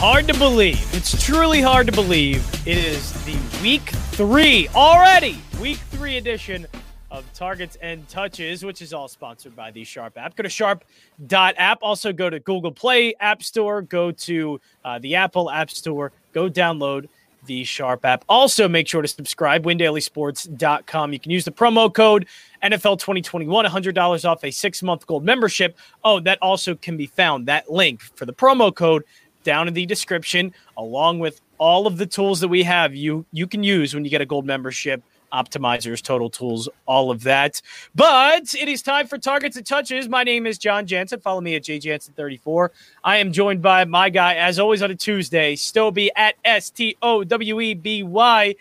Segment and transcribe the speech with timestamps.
[0.00, 0.82] hard to believe.
[0.94, 2.42] It's truly hard to believe.
[2.66, 6.66] It is the week three already, week three edition
[7.10, 10.36] of Targets and Touches, which is all sponsored by the Sharp app.
[10.36, 11.80] Go to sharp.app.
[11.82, 16.48] Also, go to Google Play App Store, go to uh, the Apple App Store, go
[16.48, 17.06] download
[17.44, 18.24] the Sharp app.
[18.26, 21.12] Also, make sure to subscribe, windailysports.com.
[21.12, 22.24] You can use the promo code
[22.62, 25.76] NFL 2021, $100 off a six month gold membership.
[26.02, 29.04] Oh, that also can be found, that link for the promo code
[29.50, 33.48] down in the description, along with all of the tools that we have you you
[33.48, 37.60] can use when you get a gold membership optimizers, total tools, all of that.
[37.96, 40.08] But it is time for targets and touches.
[40.08, 41.18] My name is Jon Jansen.
[41.18, 42.68] Follow me at jjansen34.
[43.02, 46.96] I am joined by my guy, as always on a Tuesday, Stoweby at S T
[47.02, 48.54] O W E B Y.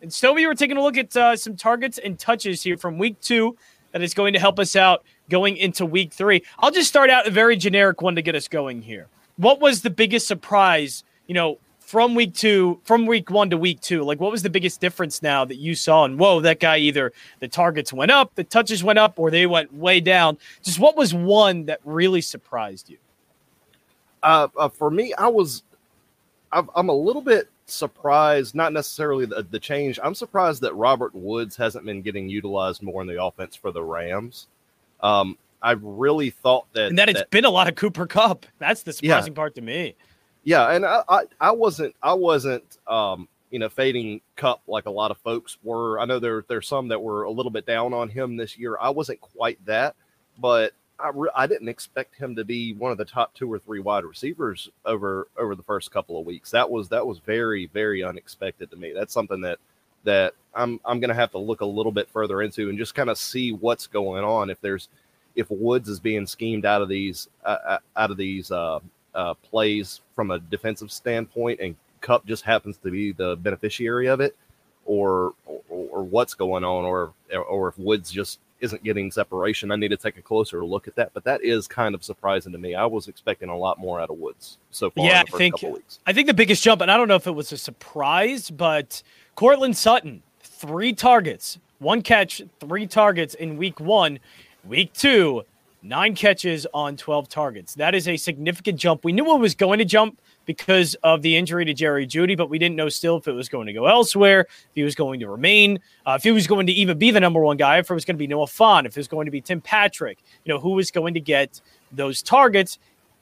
[0.00, 3.20] And Stoweby, we're taking a look at uh, some targets and touches here from week
[3.20, 3.56] two
[3.92, 6.42] that is going to help us out going into week three.
[6.58, 9.06] I'll just start out a very generic one to get us going here.
[9.36, 13.80] What was the biggest surprise, you know, from week two, from week one to week
[13.80, 16.04] two, like what was the biggest difference now that you saw?
[16.04, 19.46] And whoa, that guy either the targets went up, the touches went up, or they
[19.46, 20.38] went way down.
[20.62, 22.96] Just what was one that really surprised you?
[24.22, 25.64] Uh, uh, for me, I was,
[26.50, 29.98] I'm a little bit surprised, not necessarily the, the change.
[30.02, 33.82] I'm surprised that Robert Woods hasn't been getting utilized more in the offense for the
[33.82, 34.46] Rams.
[35.00, 38.46] Um, I really thought that, and that it's that, been a lot of Cooper Kupp.
[38.58, 39.36] That's the surprising yeah.
[39.36, 39.94] part to me.
[40.44, 44.90] Yeah, and I, I, I wasn't I wasn't um, you know fading Cup like a
[44.90, 46.00] lot of folks were.
[46.00, 48.76] I know there there's some that were a little bit down on him this year.
[48.80, 49.94] I wasn't quite that,
[50.38, 53.58] but I re- I didn't expect him to be one of the top two or
[53.58, 56.50] three wide receivers over over the first couple of weeks.
[56.50, 58.92] That was that was very very unexpected to me.
[58.92, 59.58] That's something that
[60.04, 62.94] that I'm I'm going to have to look a little bit further into and just
[62.94, 64.88] kind of see what's going on if there's
[65.36, 68.80] if Woods is being schemed out of these uh, uh out of these uh,
[69.14, 74.20] uh, plays from a defensive standpoint, and Kupp just happens to be the beneficiary of
[74.20, 74.36] it,
[74.84, 77.12] or or, or what's going on, or
[77.48, 79.72] or if Woods just isn't getting separation.
[79.72, 81.12] I need to take a closer look at that.
[81.12, 82.74] But that is kind of surprising to me.
[82.74, 85.04] I was expecting a lot more out of Woods so far.
[85.04, 85.56] Yeah, I think
[86.06, 89.02] I think the biggest jump, and I don't know if it was a surprise, but
[89.34, 94.20] Courtland Sutton, three targets, one catch, three targets in week one.
[94.68, 95.42] Week two,
[95.82, 97.74] nine catches on 12 targets.
[97.74, 99.04] That is a significant jump.
[99.04, 102.48] We knew it was going to jump because of the injury to Jerry Jeudy, but
[102.48, 105.18] we didn't know still if it was going to go elsewhere, if he was going
[105.20, 107.90] to remain, uh, if he was going to even be the number one guy, if
[107.90, 110.18] it was going to be Noah Fant, if it was going to be Tim Patrick,
[110.44, 112.78] you know, who was going to get those targets.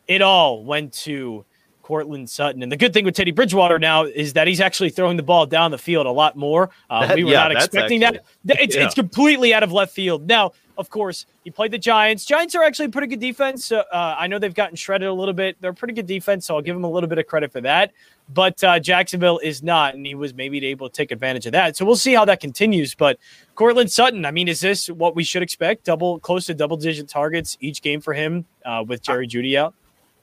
[0.06, 1.44] It all went to
[1.90, 2.62] Courtland Sutton.
[2.62, 5.44] And the good thing with Teddy Bridgewater now is that he's actually throwing the ball
[5.44, 6.70] down the field a lot more.
[6.88, 8.60] Uh, that, we were yeah, not expecting actually, that.
[8.60, 8.84] It's, yeah.
[8.84, 10.28] it's completely out of left field.
[10.28, 12.24] Now, of course, he played the Giants.
[12.24, 13.70] Giants are actually a pretty good defense.
[13.70, 15.56] Uh, I know they've gotten shredded a little bit.
[15.60, 17.60] They're a pretty good defense, so I'll give them a little bit of credit for
[17.60, 17.92] that.
[18.32, 21.76] But uh, Jacksonville is not, and he was maybe able to take advantage of that.
[21.76, 22.94] So we'll see how that continues.
[22.94, 23.18] But
[23.54, 25.84] Courtland Sutton, I mean, is this what we should expect?
[25.84, 29.74] Double, close to double digit targets each game for him uh, with Jerry Jeudy out?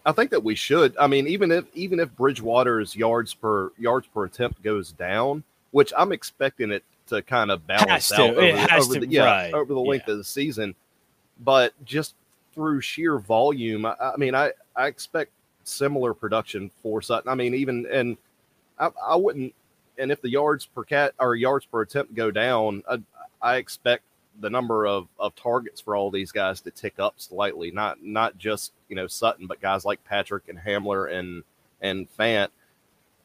[0.06, 0.96] I think that we should.
[0.98, 5.92] I mean, even if even if Bridgewater's yards per yards per attempt goes down, which
[5.98, 9.54] I'm expecting it to kind of balance out over, over to, the, yeah, right.
[9.54, 10.14] over the length yeah.
[10.14, 10.76] of the season,
[11.40, 12.16] but just
[12.54, 15.32] through sheer volume, I, I, mean, I I expect
[15.64, 17.30] similar production for Sutton.
[17.30, 18.18] I mean, even and
[18.80, 19.54] I, I wouldn't.
[19.98, 23.00] And if the yards per cat or yards per attempt go down, I,
[23.42, 24.04] I expect
[24.40, 27.72] the number of, of targets for all these guys to tick up slightly.
[27.72, 31.44] Not not just you know Sutton, but guys like Patrick and Hamler and
[31.82, 32.50] and Fant.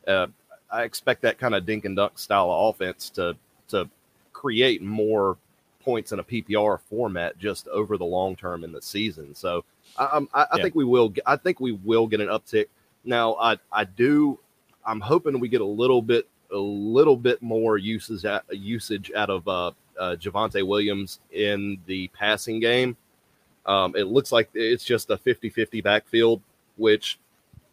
[0.06, 0.28] Uh,
[0.71, 3.37] I expect that kind of dink and dunk style of offense to
[3.69, 3.89] to
[4.33, 5.37] create more
[5.83, 9.34] points in a PPR format just over the long term in the season.
[9.34, 9.65] So
[9.97, 10.62] I, I, I yeah.
[10.62, 11.12] think we will.
[11.27, 12.67] I think we will get an uptick.
[13.05, 14.39] Now I I do.
[14.84, 19.31] I'm hoping we get a little bit a little bit more usage at, usage out
[19.31, 22.97] of uh, uh, Javonte Williams in the passing game.
[23.65, 26.42] Um, it looks like it's just a 50 50 backfield,
[26.77, 27.19] which,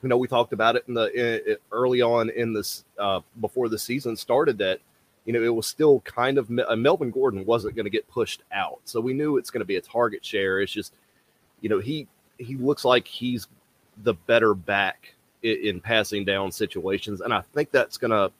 [0.01, 3.69] you know, we talked about it in the in, early on in this uh, before
[3.69, 4.79] the season started that,
[5.29, 8.41] you know, it was still kind of uh, Melvin Gordon wasn't going to get pushed
[8.51, 8.79] out.
[8.85, 10.59] So we knew it's going to be a target share.
[10.59, 10.95] It's just,
[11.61, 12.07] you know, he
[12.39, 13.45] he looks like he's
[14.01, 17.21] the better back in, in passing down situations.
[17.21, 18.31] And I think that's going to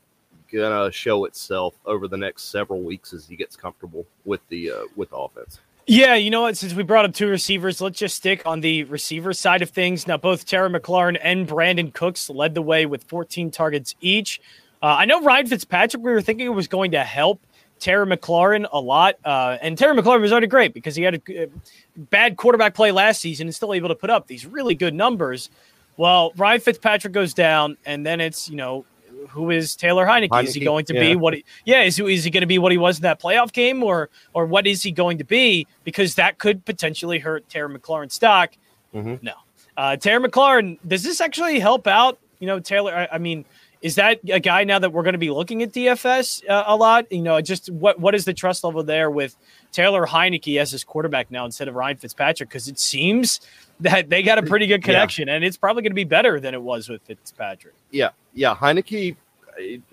[0.52, 4.84] gonna show itself over the next several weeks as he gets comfortable with the uh,
[4.96, 5.60] with the offense.
[5.86, 6.58] Yeah, you know what?
[6.58, 10.08] Since we brought up two receivers, let's just stick on the receiver side of things.
[10.08, 14.42] Now, both Terry McLaurin and Brandin Cooks led the way with 14 targets each.
[14.82, 17.42] Uh, I know Ryan Fitzpatrick, we were thinking it was going to help
[17.80, 19.16] Terry McLaurin a lot.
[19.26, 21.50] Uh, and Terry McLaurin was already great because he had a, a
[21.98, 25.50] bad quarterback play last season and still able to put up these really good numbers.
[25.98, 28.86] Well, Ryan Fitzpatrick goes down, and then it's you know
[29.30, 30.30] who is Taylor Heineke?
[30.30, 31.02] Heinicke is he going to yeah.
[31.02, 31.34] be what?
[31.34, 33.84] He, yeah, is, is he going to be what he was in that playoff game,
[33.84, 35.68] or or what is he going to be?
[35.84, 38.52] Because that could potentially hurt Terry McLaurin stock.
[38.94, 39.16] Mm-hmm.
[39.26, 39.34] No,
[39.76, 40.78] uh, Terry McLaurin.
[40.88, 42.18] Does this actually help out?
[42.40, 42.96] You know, Taylor.
[42.96, 43.44] I, I mean,
[43.82, 46.76] is that a guy now that we're going to be looking at DFS uh, a
[46.76, 47.10] lot?
[47.12, 49.36] You know, just what what is the trust level there with
[49.72, 52.50] Taylor Heinicke as his quarterback now instead of Ryan Fitzpatrick?
[52.50, 53.40] Because it seems
[53.80, 55.36] that they got a pretty good connection, yeah.
[55.36, 57.74] and it's probably going to be better than it was with Fitzpatrick.
[57.90, 58.54] Yeah, yeah.
[58.54, 59.16] Heinicke,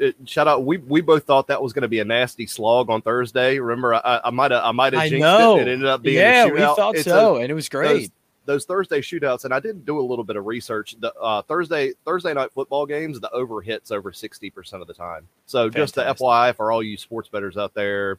[0.03, 0.65] uh, shout out.
[0.65, 3.61] We we both thought that was going to be a nasty slog on Thursday.
[3.61, 5.59] Remember, I might have I might have jinxed know.
[5.59, 5.69] it.
[5.69, 7.89] It ended up being yeah, we thought it's so, a, and it was great.
[7.89, 8.11] Those,
[8.47, 10.97] those, Thursday shootouts, and I did do a little bit of research.
[10.99, 14.95] The uh, Thursday Thursday night football games, the over hits over sixty percent of the
[14.95, 15.29] time.
[15.47, 15.83] So Fantastic.
[15.83, 18.19] just the FYI for all you sports bettors out there,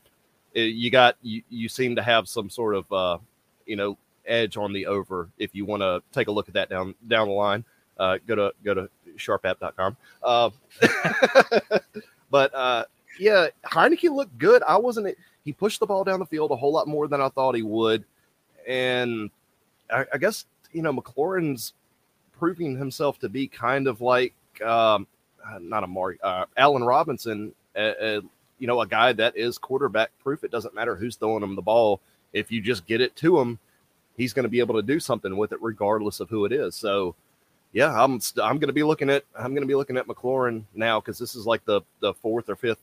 [0.56, 3.18] uh, you got you, you seem to have some sort of uh,
[3.66, 6.70] you know edge on the over if you want to take a look at that
[6.70, 7.64] down down the line.
[7.98, 9.98] Uh, go to go to sharpapp.com.
[10.22, 10.50] Uh,
[12.30, 12.86] but uh,
[13.20, 14.62] yeah, Heinicke looked good.
[14.64, 15.16] I wasn't.
[15.44, 17.64] He pushed the ball down the field a whole lot more than I thought he
[17.64, 18.04] would,
[18.68, 19.32] and
[19.92, 21.74] I, I guess you know McLaurin's
[22.38, 25.08] proving himself to be kind of like um,
[25.62, 27.54] not a Mari, uh, Allen Robinson.
[27.76, 28.22] Uh,
[28.60, 30.44] you know, a guy that is quarterback proof.
[30.44, 32.02] It doesn't matter who's throwing him the ball.
[32.34, 33.60] If you just get it to him,
[34.16, 36.76] he's going to be able to do something with it, regardless of who it is.
[36.76, 37.16] So,
[37.72, 40.08] yeah, I'm st- I'm going to be looking at I'm going to be looking at
[40.08, 42.82] McLaurin now because this is like the the fourth or fifth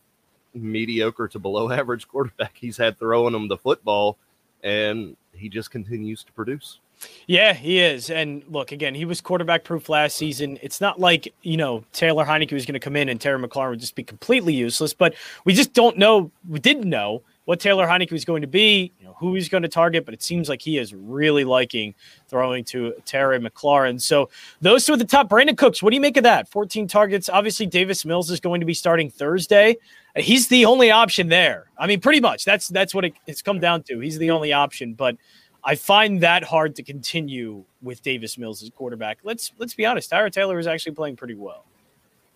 [0.54, 4.16] mediocre to below average quarterback he's had throwing him the football,
[4.62, 6.78] and he just continues to produce.
[7.26, 8.10] Yeah, he is.
[8.10, 10.58] And look, again, he was quarterback proof last season.
[10.62, 13.70] It's not like, you know, Taylor Heinicke was going to come in and Terry McLaurin
[13.70, 15.14] would just be completely useless, but
[15.44, 16.30] we just don't know.
[16.48, 19.62] We didn't know what Taylor Heinicke was going to be, you know, who he's going
[19.62, 21.94] to target, but it seems like he is really liking
[22.28, 24.00] throwing to Terry McLaurin.
[24.00, 24.30] So
[24.60, 25.28] those two at the top.
[25.28, 26.48] Brandin Cooks, what do you make of that?
[26.48, 27.28] 14 targets.
[27.28, 29.76] Obviously, Davis Mills is going to be starting Thursday.
[30.16, 31.66] He's the only option there.
[31.76, 32.44] I mean, pretty much.
[32.44, 33.98] That's that's what it, it's come down to.
[33.98, 35.16] He's the only option, but
[35.64, 39.18] I find that hard to continue with Davis Mills as quarterback.
[39.22, 40.10] Let's let's be honest.
[40.10, 41.64] Tyrod Taylor is actually playing pretty well.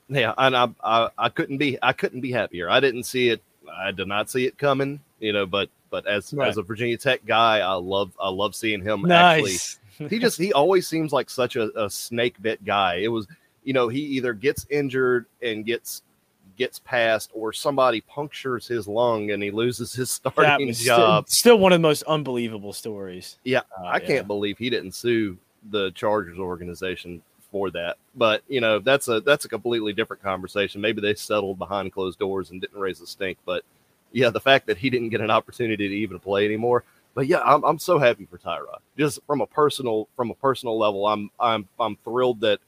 [0.08, 2.70] Yeah, and I, I I couldn't be I couldn't be happier.
[2.70, 3.42] I didn't see it
[3.76, 6.48] I did not see it coming, you know, but but as right.
[6.48, 9.78] as a Virginia Tech guy, I love I love seeing him nice.
[9.98, 10.08] actually.
[10.08, 12.96] he just he always seems like such a, a snake bit guy.
[12.96, 13.26] It was
[13.64, 16.02] you know he either gets injured and gets
[16.58, 21.28] gets past or somebody punctures his lung and he loses his starting job.
[21.28, 23.38] Still, still, one of the most unbelievable stories.
[23.44, 25.38] Yeah, uh, I can't believe he didn't sue
[25.70, 27.96] the Chargers organization for that.
[28.14, 30.80] But you know, that's a that's a completely different conversation.
[30.80, 33.38] Maybe they settled behind closed doors and didn't raise a stink.
[33.46, 33.64] But
[34.12, 36.84] yeah, the fact that he didn't get an opportunity to even play anymore.
[37.14, 38.80] But yeah, I'm I'm so happy for Tyrod.
[38.96, 42.60] Just from a personal from a personal level, I'm I'm I'm thrilled that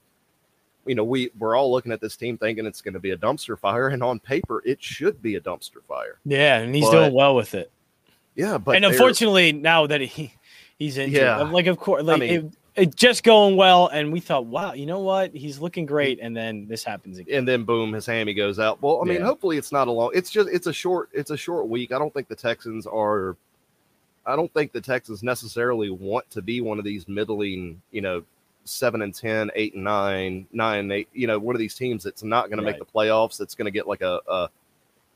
[0.86, 3.16] you know we we're all looking at this team thinking it's going to be a
[3.16, 6.18] dumpster fire, and on paper it should be a dumpster fire.
[6.24, 7.70] Yeah, and he's but, doing well with it.
[8.34, 10.34] Yeah, but and unfortunately now that he
[10.78, 11.42] he's injured, yeah.
[11.42, 14.72] like of course, like I mean, it, it just going well, and we thought, wow,
[14.72, 15.34] you know what?
[15.34, 17.38] He's looking great, and then this happens again.
[17.38, 18.80] And then boom, his hammy goes out.
[18.80, 19.26] Well, I mean, yeah.
[19.26, 20.10] hopefully it's not a long.
[20.14, 21.92] It's just it's a short it's a short week.
[21.92, 23.36] I don't think the Texans are.
[24.26, 28.22] I don't think the Texans necessarily want to be one of these middling, you know,
[28.64, 31.08] seven and 10, 8 and nine, nine and eight.
[31.12, 32.72] You know, one of these teams that's not going right.
[32.72, 33.36] to make the playoffs.
[33.36, 34.48] That's going to get like a, a,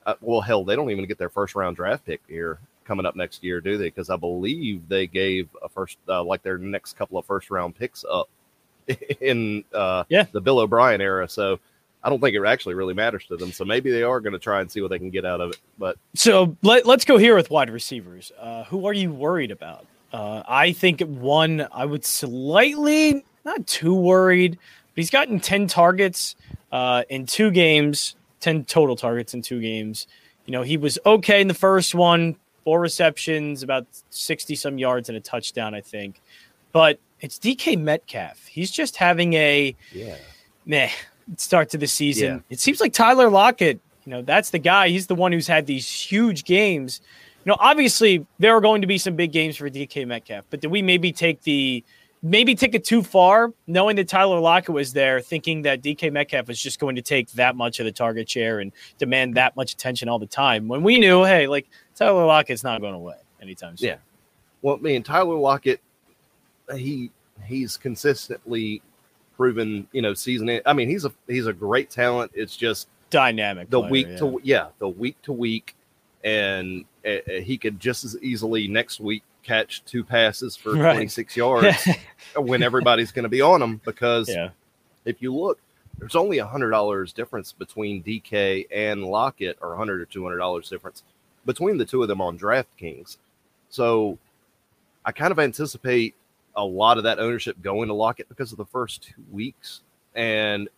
[0.06, 3.16] a, well, hell, they don't even get their first round draft pick here coming up
[3.16, 3.86] next year, do they?
[3.86, 7.76] Because I believe they gave a first, uh, like their next couple of first round
[7.76, 8.28] picks up
[9.20, 10.26] in uh, yeah.
[10.32, 11.28] the Bill O'Brien era.
[11.28, 11.58] So
[12.02, 13.50] I don't think it actually really matters to them.
[13.52, 15.50] So maybe they are going to try and see what they can get out of
[15.50, 15.60] it.
[15.78, 18.30] But so let, us go here with wide receivers.
[18.38, 19.86] Uh, who are you worried about?
[20.12, 26.36] Uh, I think one I would slightly not too worried, but he's gotten ten targets
[26.72, 30.06] uh, in two games, ten total targets in two games.
[30.46, 35.08] You know, he was okay in the first one, four receptions, about 60 some yards
[35.08, 36.20] and a touchdown, I think.
[36.72, 38.46] But it's DK Metcalf.
[38.46, 40.16] He's just having a yeah.
[40.66, 40.90] meh
[41.36, 42.26] start to the season.
[42.26, 42.40] Yeah.
[42.50, 44.88] It seems like Tyler Lockett, you know, that's the guy.
[44.88, 47.00] He's the one who's had these huge games.
[47.44, 50.60] You know, obviously there are going to be some big games for DK Metcalf, but
[50.60, 51.84] do we maybe take the
[52.24, 56.48] maybe take it too far, knowing that Tyler Lockett was there, thinking that DK Metcalf
[56.48, 59.74] was just going to take that much of the target share and demand that much
[59.74, 60.66] attention all the time.
[60.66, 63.90] When we knew, hey, like Tyler Lockett's not going away anytime soon.
[63.90, 63.96] Yeah.
[64.62, 65.80] Well, I mean, Tyler Lockett,
[66.74, 67.10] he
[67.44, 68.80] he's consistently
[69.36, 70.60] proven, you know, season.
[70.64, 72.32] I mean, he's a he's a great talent.
[72.34, 73.68] It's just dynamic.
[73.68, 74.16] The player, week yeah.
[74.16, 75.76] to yeah, the week to week,
[76.24, 80.94] and uh, he could just as easily next week catch two passes for right.
[80.94, 81.88] 26 yards
[82.36, 84.50] when everybody's going to be on them because yeah.
[85.04, 85.60] if you look,
[85.98, 90.24] there's only a hundred dollars difference between DK and Lockett, or a hundred or two
[90.24, 91.04] hundred dollars difference
[91.46, 93.18] between the two of them on DraftKings.
[93.68, 94.18] So
[95.04, 96.14] I kind of anticipate
[96.56, 99.82] a lot of that ownership going to Lockett because of the first two weeks.
[100.14, 100.68] And,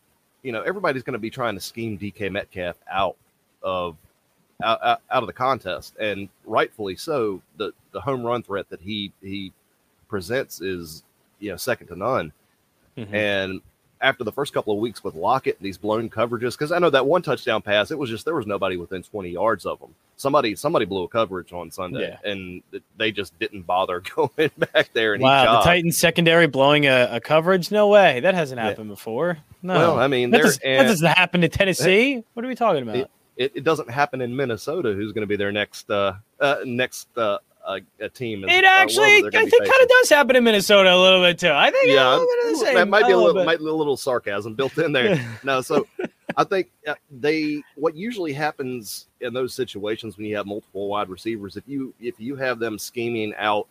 [0.43, 3.17] you know, everybody's going to be trying to scheme DK Metcalf out
[3.63, 3.97] of
[4.63, 7.43] out, out, of the contest, and rightfully so.
[7.57, 9.53] The the home run threat that he he
[10.09, 11.03] presents is
[11.39, 12.33] you know second to none.
[12.97, 13.15] Mm-hmm.
[13.15, 13.61] And
[14.01, 16.91] after the first couple of weeks with Lockett and these blown coverages, because I know
[16.91, 19.95] that one touchdown pass, it was just there was nobody within 20 yards of them.
[20.19, 22.31] Somebody somebody blew a coverage on Sunday, yeah.
[22.31, 22.63] and
[22.97, 25.13] they just didn't bother going back there.
[25.13, 27.71] And wow, the Titans secondary blowing a, a, coverage?
[27.71, 28.95] No way, that hasn't happened yeah.
[28.95, 29.39] before.
[29.63, 32.25] No, well, I mean, that, does, and, that doesn't happen to Tennessee.
[32.33, 32.97] what are we talking about?
[32.97, 34.93] It, it, it, doesn't happen in Minnesota.
[34.93, 38.45] Who's going to be their next uh, uh next uh, a, a team.
[38.45, 41.51] It actually, I think, kind of does happen in Minnesota a little bit too.
[41.51, 42.25] I think, yeah,
[42.75, 45.39] that might be a little, might, a little sarcasm built in there.
[45.45, 45.87] no, so
[46.37, 51.09] I think uh, they what usually happens in those situations when you have multiple wide
[51.09, 53.69] receivers, if you if you have them scheming out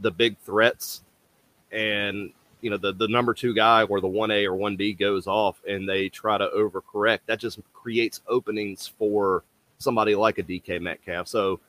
[0.00, 1.02] the big threats,
[1.72, 2.32] and
[2.64, 5.26] you know the the number two guy or the one A or one B goes
[5.26, 9.44] off, and they try to overcorrect, that just creates openings for
[9.76, 11.28] somebody like a DK Metcalf.
[11.28, 11.60] So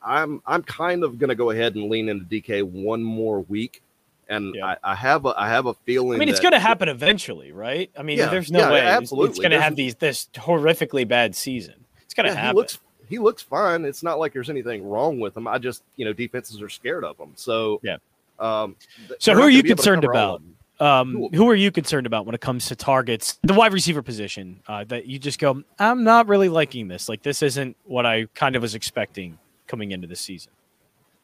[0.00, 3.82] I'm I'm kind of going to go ahead and lean into DK one more week,
[4.28, 4.76] and yeah.
[4.84, 6.14] I, I, have a I have a feeling.
[6.14, 7.90] I mean, it's going to happen eventually, right?
[7.98, 9.30] I mean, yeah, there's no yeah, way absolutely.
[9.30, 11.84] it's going to have these this horrifically bad season.
[12.04, 12.50] It's going to happen.
[12.50, 12.78] He looks
[13.08, 13.84] he looks fine.
[13.84, 15.48] It's not like there's anything wrong with him.
[15.48, 17.32] I just you know defenses are scared of him.
[17.34, 17.96] So yeah.
[18.38, 18.76] Um,
[19.18, 20.42] so who are you concerned about?
[20.80, 24.60] Um, who are you concerned about when it comes to targets, the wide receiver position?
[24.66, 27.08] Uh, that you just go, I'm not really liking this.
[27.08, 30.52] Like this isn't what I kind of was expecting coming into the season?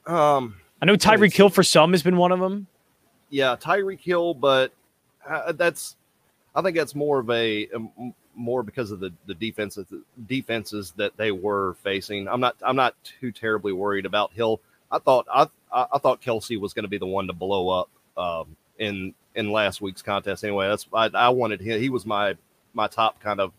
[0.06, 2.66] Um, I know Tyreek Hill for some has been one of them.
[3.28, 4.72] Yeah, Tyreek Hill, but
[5.28, 5.96] uh, that's
[6.54, 9.86] I think that's more of a, a more because of the the defenses
[10.26, 12.28] defenses that they were facing.
[12.28, 14.60] I'm not I'm not too terribly worried about Hill.
[14.90, 17.90] I thought I I thought Kelce was going to be the one to blow up
[18.16, 20.44] um, in in last week's contest.
[20.44, 21.80] Anyway, that's I, I wanted him.
[21.80, 22.36] He was my
[22.74, 23.52] my top kind of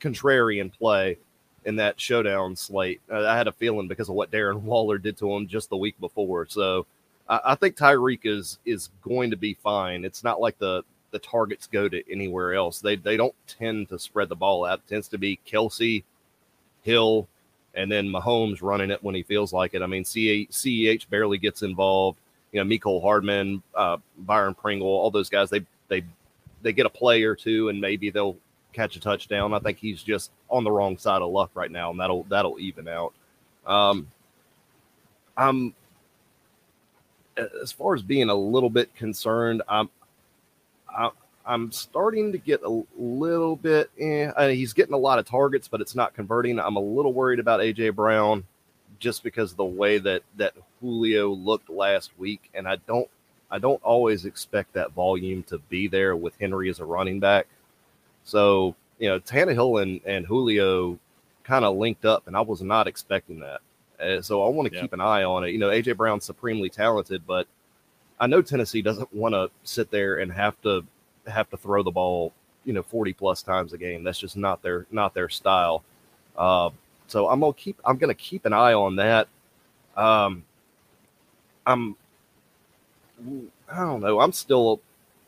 [0.00, 1.18] contrarian play
[1.64, 3.00] in that showdown slate.
[3.10, 5.98] I had a feeling because of what Darren Waller did to him just the week
[6.00, 6.46] before.
[6.48, 6.86] So
[7.28, 10.04] I, I think Tyreek is is going to be fine.
[10.04, 12.80] It's not like the the targets go to anywhere else.
[12.80, 14.80] They they don't tend to spread the ball out.
[14.80, 16.04] It tends to be Kelce,
[16.82, 17.28] Hill,
[17.74, 19.82] and then Mahomes running it when he feels like it.
[19.82, 22.18] I mean, CEH barely gets involved.
[22.52, 25.48] You know, Mecole Hardman, uh, Byron Pringle, all those guys.
[25.48, 26.04] They they
[26.60, 28.36] they get a play or two, and maybe they'll
[28.72, 29.54] catch a touchdown.
[29.54, 32.58] I think he's just on the wrong side of luck right now, and that'll that'll
[32.60, 33.12] even out.
[33.66, 34.08] Um,
[35.36, 35.74] I'm
[37.62, 39.62] as far as being a little bit concerned.
[39.68, 39.88] I'm
[40.88, 41.10] I,
[41.44, 43.90] I'm starting to get a little bit.
[43.98, 46.58] Eh, I mean, he's getting a lot of targets, but it's not converting.
[46.58, 48.44] I'm a little worried about AJ Brown
[48.98, 53.08] just because of the way that that Julio looked last week, and I don't
[53.50, 57.46] I don't always expect that volume to be there with Henry as a running back.
[58.24, 60.98] So, you know, Tannehill and, and Julio
[61.44, 63.60] kind of linked up, and I was not expecting that.
[64.00, 64.80] Uh, so I want to yeah.
[64.80, 65.50] keep an eye on it.
[65.50, 67.46] You know, AJ Brown's supremely talented, but
[68.18, 70.84] I know Tennessee doesn't want to sit there and have to
[71.26, 72.32] have to throw the ball,
[72.64, 74.04] you know, 40 plus times a game.
[74.04, 75.82] That's just not their not their style.
[76.36, 76.70] Uh,
[77.06, 79.28] so I'm gonna keep I'm gonna keep an eye on that.
[79.96, 80.44] Um,
[81.66, 81.96] I'm
[83.70, 84.20] I don't know.
[84.20, 84.80] I'm still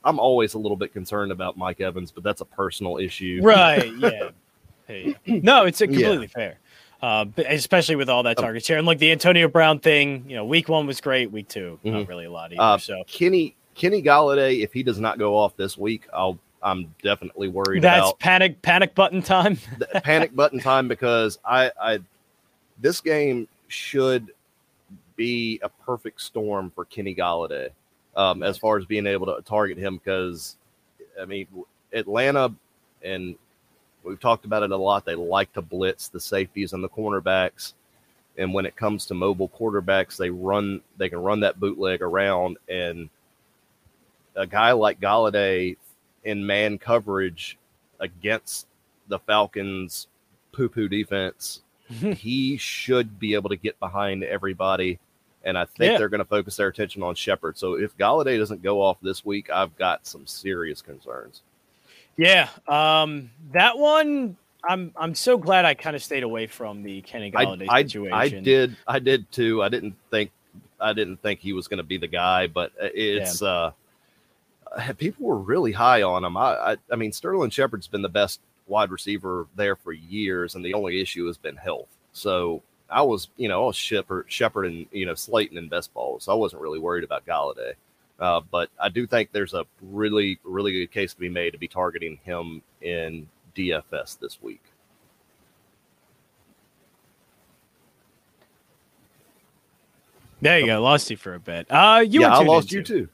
[0.04, 3.40] I'm always a little bit concerned about Mike Evans, but that's a personal issue.
[3.42, 3.92] Right.
[3.96, 4.30] Yeah.
[4.86, 6.54] hey, no, it's completely yeah.
[6.56, 6.58] fair.
[7.02, 10.36] Uh, especially with all that um, target share and like the Antonio Brown thing, you
[10.36, 11.30] know, week one was great.
[11.30, 11.98] Week 2 mm-hmm.
[11.98, 12.62] not really a lot either.
[12.62, 16.94] Uh, so Kenny Kenny Golladay, if he does not go off this week, I'll I'm
[17.02, 17.82] definitely worried.
[17.82, 19.58] That's about, panic panic button time.
[20.02, 21.98] panic button time because I I
[22.80, 24.32] this game should
[25.16, 27.68] be a perfect storm for Kenny Golladay
[28.16, 30.56] um, as far as being able to target him because
[31.20, 31.46] I mean
[31.92, 32.52] Atlanta
[33.02, 33.36] and
[34.02, 35.04] we've talked about it a lot.
[35.04, 37.74] They like to blitz the safeties and the cornerbacks,
[38.38, 42.56] and when it comes to mobile quarterbacks, they run they can run that bootleg around.
[42.70, 43.10] And
[44.36, 45.76] a guy like Golladay
[46.24, 47.58] in man coverage
[48.00, 48.66] against
[49.08, 50.08] the Falcons'
[50.52, 54.98] poo poo defense, he should be able to get behind everybody
[55.44, 55.98] and I think yeah.
[55.98, 57.58] they're going to focus their attention on Shepard.
[57.58, 61.42] So if Golladay doesn't go off this week, I've got some serious concerns.
[62.16, 64.36] Yeah, um, that one.
[64.66, 68.14] I'm I'm so glad I kind of stayed away from the Kenny Golladay I, situation.
[68.14, 69.62] I, did I did too.
[69.62, 70.30] I didn't think
[70.80, 73.48] I didn't think he was going to be the guy, but it's yeah.
[73.48, 73.72] uh,
[74.98, 76.36] people were really high on him.
[76.36, 80.64] I, I, I mean, Sterling Shepard's been the best wide receiver there for years, and
[80.64, 81.88] the only issue has been health.
[82.12, 85.92] So I was, you know, I was Shepard, Shepard, and you know Slayton in best
[85.92, 87.74] ball, so I wasn't really worried about Golladay.
[88.18, 91.58] Uh, but I do think there's a really, really good case to be made to
[91.58, 93.26] be targeting him in
[93.56, 94.62] DFS this week.
[100.40, 100.82] There you go.
[100.82, 101.66] Lost you for a bit.
[101.70, 103.08] Uh, you yeah, I lost you too.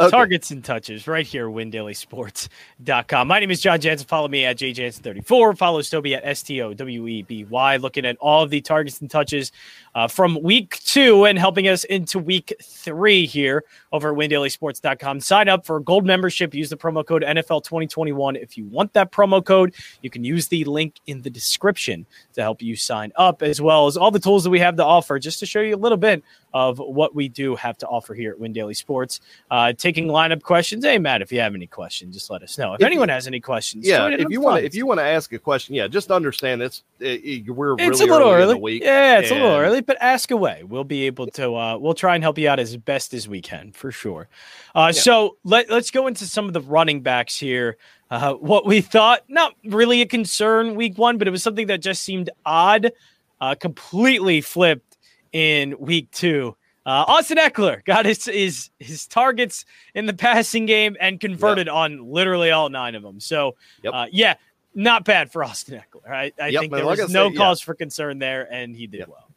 [0.00, 0.10] Okay.
[0.10, 3.26] Targets and touches right here, windailysports.com.
[3.26, 4.06] My name is Jon Jansen.
[4.06, 5.58] Follow me at jjansen34.
[5.58, 7.76] Follow Stoweby at S-T-O-W-E-B-Y.
[7.78, 9.50] Looking at all of the targets and touches
[9.98, 15.18] uh, from week two and helping us into week three here over at windailysports.com.
[15.18, 16.54] Sign up for a gold membership.
[16.54, 18.36] Use the promo code NFL 2021.
[18.36, 22.42] If you want that promo code, you can use the link in the description to
[22.42, 25.18] help you sign up, as well as all the tools that we have to offer,
[25.18, 26.22] just to show you a little bit
[26.54, 29.20] of what we do have to offer here at Win Daily Sports.
[29.50, 30.84] Uh, taking lineup questions.
[30.84, 32.74] Hey, Matt, if you have any questions, just let us know.
[32.74, 35.32] If, if anyone has any questions, yeah, if you want, if you want to ask
[35.32, 38.82] a question, yeah, just understand it's it, we're it's really a little early, early.
[38.82, 40.62] Yeah, it's a little early, but ask away.
[40.64, 41.56] We'll be able to.
[41.56, 44.28] Uh, we'll try and help you out as best as we can for sure.
[44.74, 45.00] Uh, yeah.
[45.00, 47.78] So let let's go into some of the running backs here.
[48.10, 51.80] Uh, what we thought, not really a concern week one, but it was something that
[51.80, 52.92] just seemed odd.
[53.40, 54.98] Uh, completely flipped
[55.32, 56.54] in week two.
[56.84, 59.64] Uh, Austin Ekeler got his, his his targets
[59.94, 61.74] in the passing game and converted yep.
[61.74, 63.20] on literally all nine of them.
[63.20, 63.94] So, yep.
[63.94, 64.34] uh, yeah,
[64.74, 66.10] not bad for Austin Ekeler.
[66.10, 67.64] I, I yep, think there like was no cause yeah.
[67.64, 69.27] for concern there, and he did well.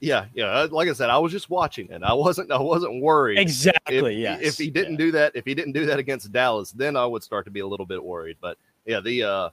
[0.00, 0.46] Yeah, yeah.
[0.46, 2.02] Uh, like I said, I was just watching it.
[2.02, 2.52] I wasn't.
[2.52, 3.38] I wasn't worried.
[3.38, 4.14] Exactly.
[4.16, 4.38] Yeah.
[4.40, 4.98] If he didn't yeah.
[4.98, 7.60] do that, if he didn't do that against Dallas, then I would start to be
[7.60, 8.36] a little bit worried.
[8.40, 9.48] But yeah, the uh,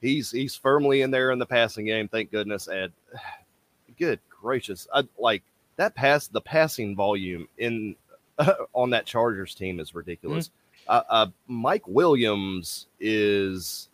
[0.00, 2.08] he's he's firmly in there in the passing game.
[2.08, 2.68] Thank goodness.
[2.68, 2.92] And
[3.98, 5.42] good gracious, I like
[5.76, 7.96] that pass the passing volume in
[8.38, 10.48] uh, on that Chargers team is ridiculous.
[10.48, 10.58] Mm-hmm.
[10.86, 13.88] Uh, uh, Mike Williams is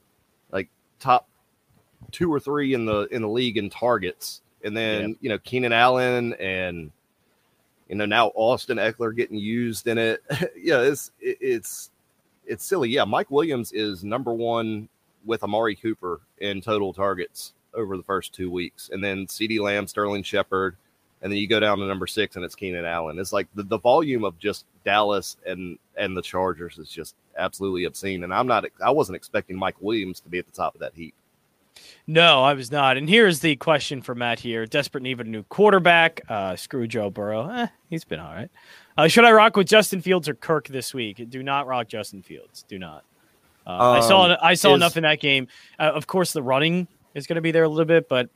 [0.50, 1.28] like top
[2.10, 5.14] two or three in the in the league in targets, and then yeah.
[5.20, 6.90] you know Keenan Allen and
[7.88, 10.22] you know now Austin Ekeler getting used in it.
[10.56, 11.90] yeah, it's it, it's
[12.46, 12.90] it's silly.
[12.90, 14.88] Yeah, Mike Williams is number one
[15.24, 19.86] with Amari Cooper in total targets over the first two weeks, and then CeeDee Lamb,
[19.86, 20.76] Sterling Shepard
[21.22, 23.18] and then you go down to number six and it's Keenan Allen.
[23.18, 27.84] It's like the, the volume of just Dallas and and the Chargers is just absolutely
[27.84, 28.24] obscene.
[28.24, 30.94] And I'm not I wasn't expecting Mike Williams to be at the top of that
[30.94, 31.14] heap.
[32.06, 32.96] No, I was not.
[32.96, 36.20] And here's the question for Matt here: Desperate need of a new quarterback.
[36.28, 37.48] Uh, screw Joe Burrow.
[37.48, 38.50] Eh, he's been all right.
[38.96, 41.24] Uh, should I rock with Justin Fields or Kirk this week?
[41.30, 42.64] Do not rock Justin Fields.
[42.68, 43.04] Do not.
[43.66, 45.48] Uh, um, I saw I saw is, enough in that game.
[45.78, 48.28] Uh, of course, the running is going to be there a little bit, but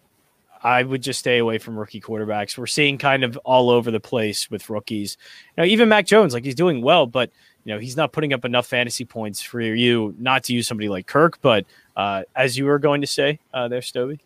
[0.62, 2.56] I would just stay away from rookie quarterbacks.
[2.56, 5.18] We're seeing kind of all over the place with rookies.
[5.58, 7.30] Now, even Mac Jones, like he's doing well, but
[7.64, 10.88] you know he's not putting up enough fantasy points for you not to use somebody
[10.88, 11.38] like Kirk.
[11.42, 14.20] But as you were going to say uh, there, Stovey.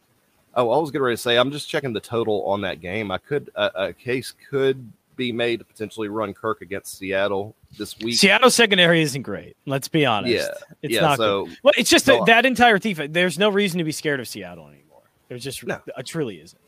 [0.54, 3.10] Oh, I was getting ready to say I'm just checking the total on that game.
[3.10, 7.98] I could uh, a case could be made to potentially run Kirk against Seattle this
[7.98, 8.16] week.
[8.16, 9.56] Seattle secondary isn't great.
[9.66, 10.34] Let's be honest.
[10.34, 10.48] Yeah,
[10.80, 11.18] it's yeah, not.
[11.18, 11.58] So, good.
[11.62, 13.12] Well, it's just that, that entire defense.
[13.12, 15.02] There's no reason to be scared of Seattle anymore.
[15.28, 15.80] There's just no.
[15.96, 16.60] it truly isn't.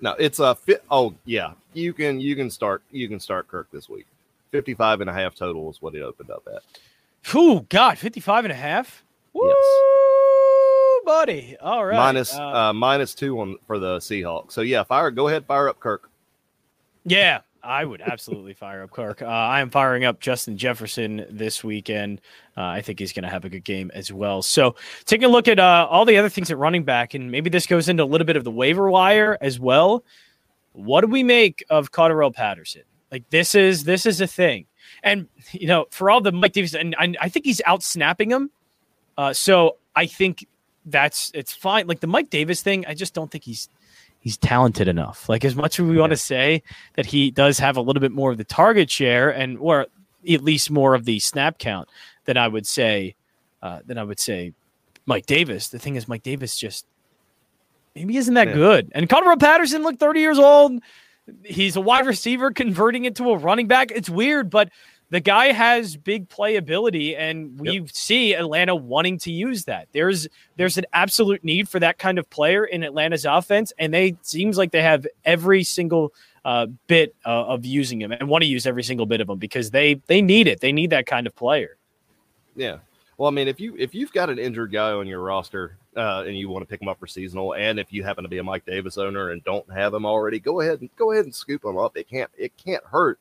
[0.00, 0.84] No, it's a fit.
[0.90, 4.06] Oh yeah, you can you can start you can start Kirk this week.
[4.50, 6.62] 55 and a half total is what it opened up at.
[7.34, 9.02] Oh God, 55 and a half.
[9.32, 9.56] Woo, yes.
[11.04, 11.56] Buddy.
[11.60, 11.96] All right.
[11.96, 14.52] Minus, uh, uh, minus two on for the Seahawks.
[14.52, 15.10] So yeah, fire.
[15.10, 16.10] Go ahead, fire up Kirk.
[17.04, 19.22] Yeah, I would absolutely fire up Clark.
[19.22, 22.20] Uh, I am firing up Justin Jefferson this weekend.
[22.56, 24.42] Uh, I think he's going to have a good game as well.
[24.42, 27.50] So, taking a look at uh, all the other things at running back, and maybe
[27.50, 30.04] this goes into a little bit of the waiver wire as well.
[30.72, 32.82] What do we make of Cordarrelle Patterson?
[33.10, 34.66] Like this is this is a thing,
[35.02, 38.30] and you know, for all the Mike Davis, and I, I think he's out snapping
[38.30, 38.50] him.
[39.16, 40.46] Uh, so I think
[40.84, 41.86] that's it's fine.
[41.86, 43.68] Like the Mike Davis thing, I just don't think he's
[44.20, 45.28] he's talented enough.
[45.28, 46.00] Like as much as we yeah.
[46.00, 46.62] want to say
[46.94, 49.86] that he does have a little bit more of the target share and or
[50.28, 51.88] at least more of the snap count
[52.24, 53.14] than I would say
[53.62, 54.52] uh, than I would say
[55.06, 55.68] Mike Davis.
[55.68, 56.86] The thing is, Mike Davis just
[57.94, 58.54] maybe isn't that yeah.
[58.54, 58.92] good.
[58.94, 60.80] And Cordarrelle Patterson, look, thirty years old.
[61.42, 63.90] He's a wide receiver converting into a running back.
[63.90, 64.68] It's weird, but
[65.14, 67.88] the guy has big playability and we yep.
[67.92, 69.86] see Atlanta wanting to use that.
[69.92, 74.16] There's there's an absolute need for that kind of player in Atlanta's offense and they
[74.22, 76.12] seems like they have every single
[76.44, 79.38] uh, bit uh, of using him and want to use every single bit of them
[79.38, 80.58] because they they need it.
[80.58, 81.76] They need that kind of player.
[82.56, 82.78] Yeah.
[83.16, 86.24] Well, I mean, if you if you've got an injured guy on your roster uh,
[86.26, 88.38] and you want to pick him up for seasonal, and if you happen to be
[88.38, 91.32] a Mike Davis owner and don't have him already, go ahead and go ahead and
[91.32, 91.96] scoop him up.
[91.96, 93.20] It can't it can't hurt.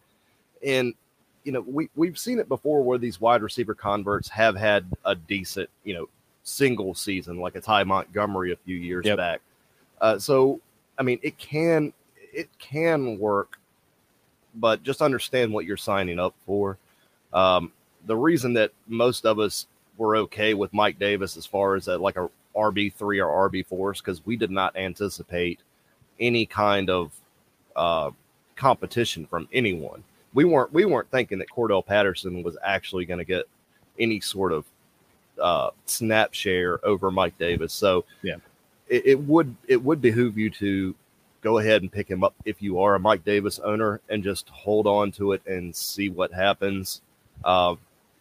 [0.66, 0.96] And
[1.44, 5.16] you know, we we've seen it before where these wide receiver converts have had a
[5.16, 6.10] decent, you know,
[6.44, 9.18] single season, like a Ty Montgomery a few years Yep.
[9.18, 9.42] back.
[10.02, 10.60] Uh, so,
[10.98, 11.94] I mean, it can
[12.34, 13.58] it can work,
[14.56, 16.78] but just understand what you're signing up for.
[17.34, 17.72] Um,
[18.06, 21.98] the reason that most of us were okay with Mike Davis as far as a,
[21.98, 25.60] like a RB three or RB four is because we did not anticipate
[26.20, 27.12] any kind of
[27.76, 28.12] uh,
[28.56, 30.04] competition from anyone.
[30.34, 33.46] We weren't we weren't thinking that Cordarrelle Patterson was actually going to get
[34.00, 34.66] any sort of
[35.42, 37.74] uh, snap share over Mike Davis.
[37.74, 38.36] So Yeah.
[38.88, 40.96] it, it would it would behoove you to
[41.42, 44.48] go ahead and pick him up if you are a Mike Davis owner and just
[44.50, 47.02] hold on to it and see what happens.
[47.44, 47.76] Uh,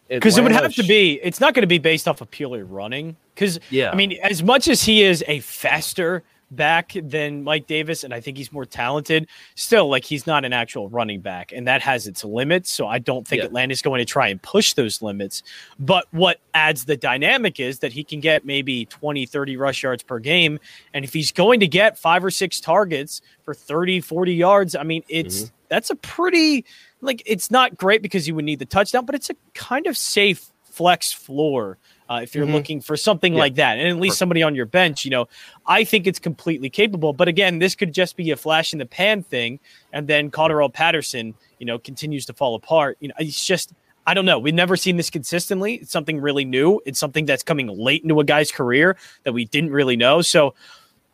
[0.09, 2.63] Because it would have to be, it's not going to be based off of purely
[2.63, 3.15] running.
[3.33, 3.91] Because, yeah.
[3.91, 6.21] I mean, as much as he is a faster
[6.55, 10.53] back than Mike Davis, and I think he's more talented, still, like, he's not an
[10.53, 12.71] actual running back, and that has its limits.
[12.71, 13.45] So I don't think Yeah.
[13.45, 15.43] Atlanta's going to try and push those limits.
[15.79, 20.03] But what adds the dynamic is that he can get maybe 20, 30 rush yards
[20.03, 20.59] per game.
[20.93, 24.83] And if he's going to get five or six targets for 30, 40 yards, I
[24.83, 25.55] mean, it's mm-hmm.
[25.69, 26.65] that's a pretty,
[27.01, 29.97] like, it's not great because you would need the touchdown, but it's a kind of
[29.97, 31.77] safe flex floor.
[32.09, 32.53] Uh, if you're Mhm.
[32.53, 33.39] looking for something Yeah.
[33.39, 34.17] like that, and at least Perfect.
[34.19, 35.27] somebody on your bench, you know,
[35.65, 37.13] I think it's completely capable.
[37.13, 39.59] But again, this could just be a flash in the pan thing,
[39.93, 42.97] and then Cordarrelle Patterson, you know, continues to fall apart.
[42.99, 43.73] You know, it's just
[44.05, 44.37] I don't know.
[44.37, 45.75] We've never seen this consistently.
[45.75, 46.81] It's something really new.
[46.85, 50.21] It's something that's coming late into a guy's career that we didn't really know.
[50.21, 50.55] So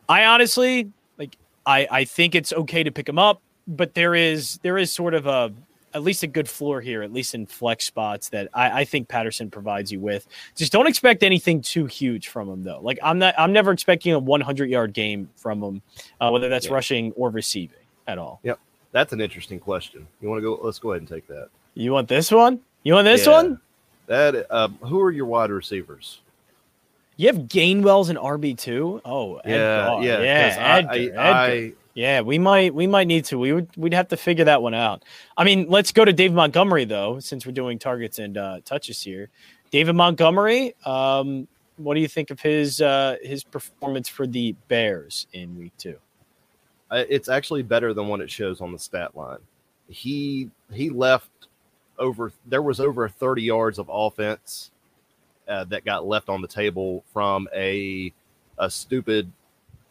[0.09, 4.57] I honestly like I I think it's okay to pick him up, but there is
[4.63, 5.53] there is sort of a
[5.93, 9.07] at least a good floor here, at least in flex spots that I, I think
[9.07, 10.27] Patterson provides you with.
[10.55, 12.79] Just don't expect anything too huge from him though.
[12.81, 15.81] Like I'm not I'm never expecting a 100 yard game from him,
[16.21, 16.73] uh, whether that's Yeah.
[16.73, 18.39] rushing or receiving at all.
[18.43, 18.59] Yep,
[18.91, 20.07] that's an interesting question.
[20.21, 20.59] You want to go?
[20.63, 21.49] Let's go ahead and take that.
[21.73, 22.59] You want this one?
[22.83, 23.31] You want this Yeah.
[23.33, 23.61] one?
[24.07, 26.21] That um, who are your wide receivers?
[27.15, 29.01] You have Gainwell's and RB two.
[29.03, 30.03] Oh, Yeah, Edgar.
[30.05, 31.19] yeah, yeah, I- Edgar, I, Edgar.
[31.19, 33.37] I, Yeah, we might we might need to.
[33.37, 35.03] We would we'd have to figure that one out.
[35.37, 39.01] I mean, let's go to Dave Montgomery though, since we're doing targets and uh, touches
[39.01, 39.29] here.
[39.71, 41.47] David Montgomery, um,
[41.77, 45.97] what do you think of his uh, his performance for the Bears in week two?
[46.91, 49.39] It's actually better than what it shows on the stat line.
[49.87, 51.29] He he left
[51.97, 52.31] over.
[52.45, 54.71] There was over thirty yards of offense
[55.47, 58.13] uh, that got left on the table from a
[58.57, 59.31] a stupid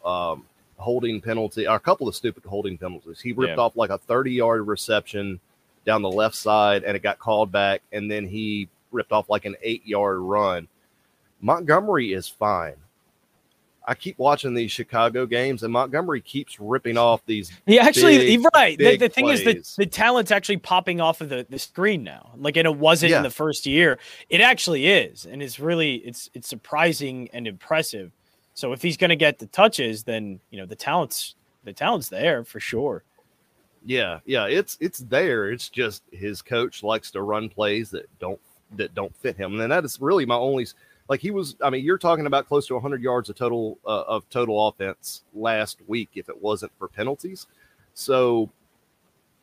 [0.03, 0.45] um,
[0.79, 3.19] holding penalty, or a couple of stupid holding penalties.
[3.21, 3.63] He ripped Yeah.
[3.63, 5.39] off like a thirty yard reception
[5.85, 9.45] down the left side, and it got called back, and then he ripped off like
[9.45, 10.67] an eight yard run.
[11.41, 12.75] Montgomery is fine.
[13.87, 17.51] I keep watching these Chicago games, and Montgomery keeps ripping off these.
[17.65, 18.77] He actually, Big, right.
[18.77, 22.03] The, big the thing is that the talent's actually popping off of the, the screen
[22.03, 22.29] now.
[22.37, 23.17] Like, and it wasn't Yeah.
[23.17, 23.97] in the first year.
[24.29, 28.11] It actually is, and it's really it's it's surprising and impressive.
[28.59, 32.09] So if he's going to get the touches, then you know the talent's the talent's
[32.09, 33.03] there for sure.
[33.85, 35.49] Yeah, yeah, it's it's there.
[35.49, 38.39] It's just his coach likes to run plays that don't
[38.75, 40.67] that don't fit him, and that is really my only.
[41.07, 44.01] Like he was, I mean, you're talking about close to 100 yards of total uh,
[44.01, 47.47] of total offense last week if it wasn't for penalties.
[47.93, 48.49] So,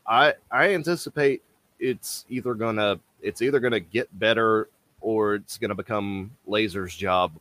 [0.07, 1.43] I I anticipate
[1.81, 4.69] it's either gonna it's either gonna get better
[5.01, 7.33] or it's gonna become Laser's job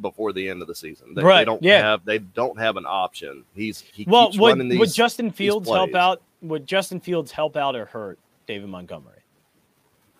[0.00, 1.14] before the end of the season.
[1.14, 1.82] They, they don't yeah.
[1.82, 3.44] have they don't have an option.
[3.54, 4.78] He's he Well, keeps would, these.
[4.78, 6.22] would Justin Fields help out?
[6.42, 9.18] Would Justin Fields help out or hurt David Montgomery?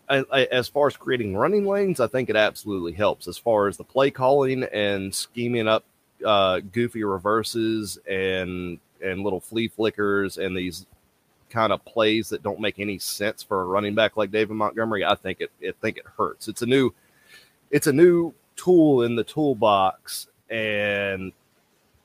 [0.08, 3.26] I- I- as far as creating running lanes, I think it absolutely helps.
[3.28, 5.84] As far as the play calling and scheming up
[6.24, 10.86] uh, goofy reverses and and little flea flickers and these
[11.50, 15.04] kind of plays that don't make any sense for a running back like David Montgomery,
[15.04, 16.46] I think it I think it hurts.
[16.48, 16.92] It's a new
[17.70, 21.32] it's a new tool in the toolbox, and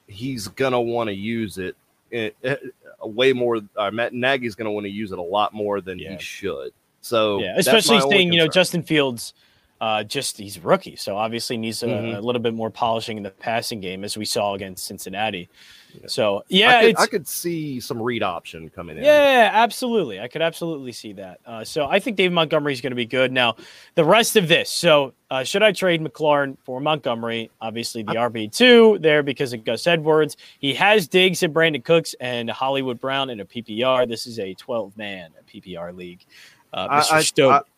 [0.08, 1.76] he's gonna want to use it.
[2.12, 2.56] eh, eh,
[3.02, 3.60] way more.
[3.76, 6.14] Uh, Matt Nagy's to want to use it a lot more than Yeah.
[6.14, 6.72] he should.
[7.02, 8.48] So yeah, especially seeing you know.
[8.48, 9.34] Justin Fields.
[9.80, 12.18] Uh, just he's a rookie, so obviously needs a, Mhm.
[12.18, 15.50] a little bit more polishing in the passing game, as we saw against Cincinnati.
[15.94, 16.08] Yeah.
[16.08, 19.04] So I yeah, could, it's I could see some read option coming in.
[19.04, 20.20] Yeah, absolutely.
[20.20, 21.40] I could absolutely see that.
[21.46, 23.32] Uh, so I think David Montgomery is going to be good.
[23.32, 23.56] Now,
[23.96, 24.70] the rest of this.
[24.70, 27.50] So, uh, should I trade McLaurin for Montgomery?
[27.62, 30.38] Obviously, the RB two there because of Gus Edwards.
[30.60, 34.08] He has Diggs and Brandin Cooks and Hollywood Brown in a PPR.
[34.08, 36.26] This is a twelve man PPR league.
[36.74, 37.12] Uh, I, Mr.
[37.14, 37.66] I, Stoke.
[37.66, 37.70] I,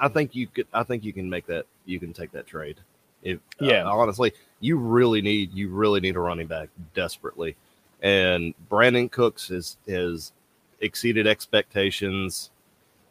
[0.00, 0.66] I think you could.
[0.72, 1.66] I think you can make that.
[1.84, 2.78] You can take that trade.
[3.22, 3.84] If uh, Yeah.
[3.84, 7.56] honestly, you really need you really need a running back desperately,
[8.02, 10.32] and Brandin Cooks has has
[10.80, 12.50] exceeded expectations.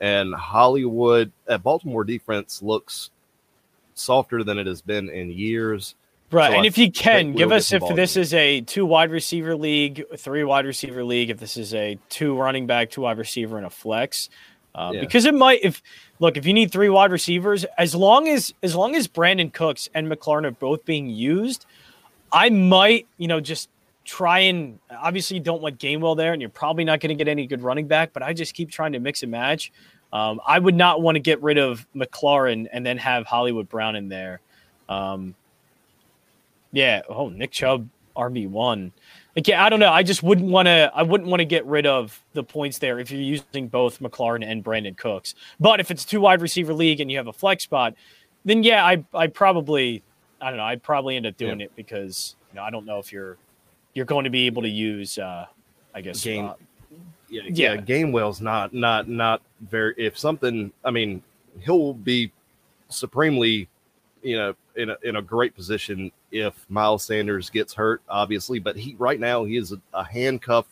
[0.01, 3.11] And Hollywood at Baltimore defense looks
[3.95, 5.95] softer than it has been in years.
[6.31, 6.47] Right.
[6.47, 9.11] So and I if you can, give we'll us if this is a two wide
[9.11, 13.17] receiver league, three wide receiver league, if this is a two running back, two wide
[13.17, 14.29] receiver, and a flex.
[14.75, 15.01] Uh, Yeah.
[15.01, 15.81] Because it might if
[16.19, 19.89] look, if you need three wide receivers, as long as as long as Brandin Cooks
[19.93, 21.65] and McLaurin are both being used,
[22.31, 23.69] I might, you know, just
[24.05, 27.27] try and obviously you don't want Gainwell there, and you're probably not going to get
[27.29, 29.71] any good running back, but I just keep trying to mix and match.
[30.11, 33.95] Um, I would not want to get rid of McLaurin and then have Hollywood Brown
[33.95, 34.39] in there.
[34.87, 35.35] Um,
[36.71, 37.01] yeah.
[37.07, 38.91] Oh, Nick Chubb, RB one.
[39.39, 39.89] Like, yeah, I don't know.
[39.89, 40.91] I just wouldn't want to.
[40.93, 44.45] I wouldn't want to get rid of the points there if you're using both McLaurin
[44.45, 45.33] and Brandin Cooks.
[45.61, 47.93] But if it's two wide receiver league and you have a flex spot,
[48.43, 50.03] then yeah, I I probably
[50.41, 50.65] I don't know.
[50.65, 53.37] I'd probably end up doing it because you know I don't know if you're
[53.93, 55.17] you're going to be able to use.
[55.17, 55.45] uh
[55.95, 56.55] I guess Game- uh,
[57.29, 57.73] Yeah, Yeah.
[57.75, 57.81] yeah.
[57.81, 59.93] Gainwell's not not not very.
[59.97, 61.23] If something, I mean,
[61.61, 62.33] he'll be
[62.89, 63.69] supremely,
[64.21, 68.59] you know, in a in a great position if Miles Sanders gets hurt, obviously.
[68.59, 70.65] But he right now he is a, a handcuff,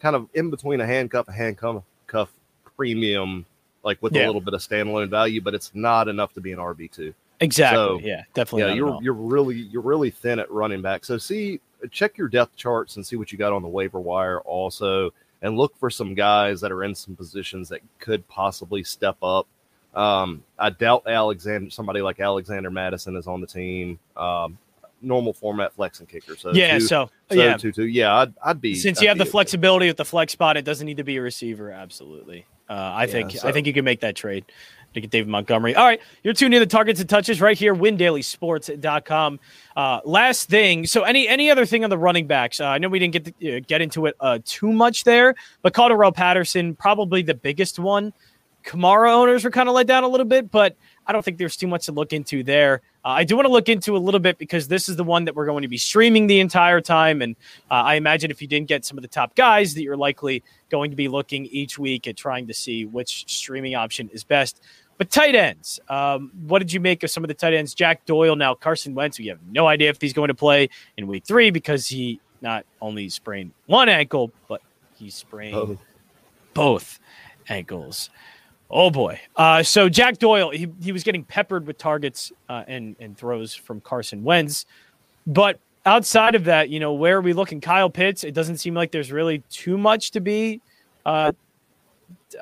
[0.00, 2.30] kind of in between a handcuff, a handcuff cuff
[2.76, 3.44] premium,
[3.82, 4.24] like with Yeah.
[4.24, 7.12] a little bit of standalone value, but it's not enough to be an RB two.
[7.40, 7.76] exactly.
[7.78, 8.68] So, yeah, definitely.
[8.70, 11.04] yeah, you're you're really you're really thin at running back.
[11.04, 14.40] So see, check your depth charts and see what you got on the waiver wire
[14.40, 19.16] also, and look for some guys that are in some positions that could possibly step
[19.22, 19.46] up.
[19.98, 23.98] Um, I doubt Alexander, somebody like Alexander Mattison is on the team.
[24.16, 24.56] Um,
[25.02, 26.36] normal format flex and kicker.
[26.36, 26.78] So yeah.
[26.78, 27.56] two, So, so yeah.
[27.56, 27.86] two two.
[27.86, 30.64] Yeah, I'd, I'd be Since I'd you have the flexibility with the flex spot, it
[30.64, 31.72] doesn't need to be a receiver.
[31.72, 32.46] Absolutely.
[32.70, 34.44] Uh, I Yeah, think I think you can make that trade
[34.94, 35.74] to get David Montgomery.
[35.74, 39.40] All right, you're tuned in to Targets and Touches right here, WinDailySports.com.
[39.76, 42.60] Uh, last thing, so any any other thing on the running backs?
[42.60, 45.34] Uh, I know we didn't get to, uh, get into it uh, too much there,
[45.62, 48.12] but Cordarrelle Patterson probably the biggest one.
[48.68, 50.76] Kamara owners were kind of let down a little bit, but
[51.06, 52.82] I don't think there's too much to look into there.
[53.02, 55.24] Uh, I do want to look into a little bit because this is the one
[55.24, 57.34] that we're going to be streaming the entire time, and
[57.70, 60.42] uh, I imagine if you didn't get some of the top guys, that you're likely
[60.68, 64.60] going to be looking each week at trying to see which streaming option is best.
[64.98, 67.72] But tight ends, um, what did you make of some of the tight ends?
[67.72, 69.18] Jack Doyle, now Carson Wentz.
[69.18, 72.66] We have no idea if he's going to play in week three because he not
[72.82, 74.60] only sprained one ankle, but
[74.96, 75.78] he sprained Oh,
[76.52, 76.98] both
[77.48, 78.10] ankles.
[78.70, 79.20] Oh boy.
[79.34, 83.54] Uh, so Jack Doyle, he, he was getting peppered with targets uh, and and throws
[83.54, 84.66] from Carson Wentz,
[85.26, 87.60] but outside of that, you know, where are we looking?
[87.60, 88.24] Kyle Pitts.
[88.24, 90.60] It doesn't seem like there's really too much to be,
[91.06, 91.32] uh,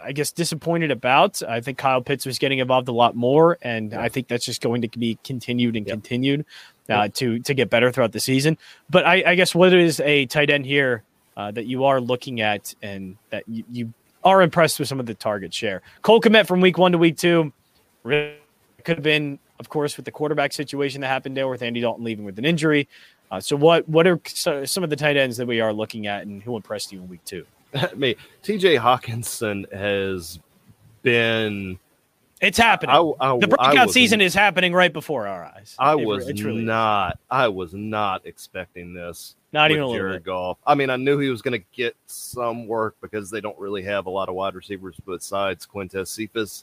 [0.02, 1.42] I guess, disappointed about.
[1.44, 4.60] I think Kyle Pitts was getting involved a lot more, and I think that's just
[4.60, 6.44] going to be continued and continued
[6.88, 8.58] uh, to to get better throughout the season.
[8.90, 11.04] But I, I guess what is a tight end here
[11.36, 13.94] uh, that you are looking at and that you, you
[14.26, 15.82] are impressed with some of the target share.
[16.02, 17.52] Cole Kmet from week one to week two
[18.02, 18.34] really
[18.84, 22.04] could have been, of course, with the quarterback situation that happened there with Andy Dalton
[22.04, 22.88] leaving with an injury.
[23.30, 24.20] Uh, so what what are
[24.66, 27.08] some of the tight ends that we are looking at and who impressed you in
[27.08, 27.46] week two?
[27.96, 28.76] Me, T.J.
[28.76, 30.40] Hockenson has
[31.02, 31.78] been.
[32.40, 32.94] It's happening.
[32.94, 35.74] I, I, the breakout was season is happening right before our eyes.
[35.78, 36.66] I was it truly is.
[36.66, 37.18] not.
[37.30, 39.36] I was not expecting this.
[39.56, 40.26] Not even a little Jared bit.
[40.26, 40.58] Goff.
[40.66, 43.82] I mean, I knew he was going to get some work because they don't really
[43.84, 46.62] have a lot of wide receivers besides Quintez Cephus.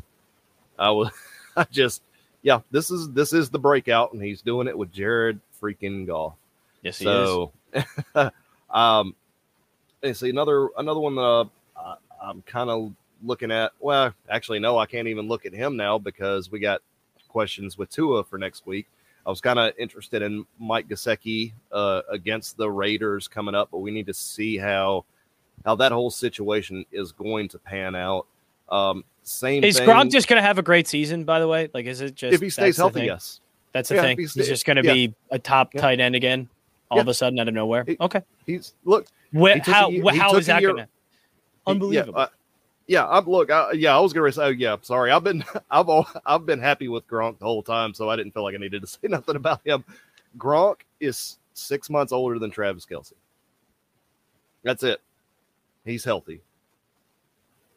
[0.78, 1.10] I was,
[1.58, 2.04] I just,
[2.44, 6.36] yeah, this is this is the breakout, and he's doing it with Jared freaking Goff.
[6.84, 7.28] Yes, he is.
[7.28, 7.52] So,
[8.70, 9.16] um,
[10.04, 13.72] and see another another one that uh, I'm kind of looking at.
[13.80, 16.82] Well, actually, no, I can't even look at him now because we got
[17.28, 18.86] questions with Tua for next week.
[19.26, 23.80] I was kind of interested in Mike Gesicki uh, against the Raiders coming up, but
[23.80, 25.06] we need to see how
[25.66, 28.26] how that whole situation is going to pan out.
[28.70, 29.88] Um, same Is thing.
[29.88, 31.24] Gronk just going to have a great season?
[31.24, 33.40] By the way, like, is it just if he stays healthy, yes.
[33.72, 34.18] That's the Yeah, thing.
[34.18, 34.94] he He's just going to yeah.
[34.94, 35.82] be a top Yeah.
[35.82, 36.50] tight end again,
[36.92, 37.86] all of a sudden out of nowhere.
[37.88, 39.08] He- okay, He's look.
[39.32, 40.88] Where, he how he how is that going to?
[41.66, 42.20] Unbelievable.
[42.20, 42.28] Uh,
[42.88, 43.08] yeah.
[43.08, 43.52] I'm look.
[43.52, 44.44] I, yeah, I was gonna say.
[44.44, 44.78] Oh, yeah.
[44.82, 45.44] Sorry, I've been.
[45.72, 48.56] I've all, I've been happy with Gronk the whole time, so I didn't feel like
[48.56, 49.84] I needed to say nothing about him.
[50.38, 53.14] Gronk is six months older than Travis Kelce.
[54.64, 55.02] That's it.
[55.86, 56.42] He's healthy.